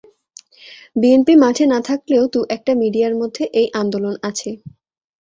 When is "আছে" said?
4.29-4.49